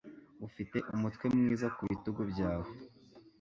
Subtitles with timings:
[0.47, 2.69] Ufite umutwe mwiza ku bitugu byawe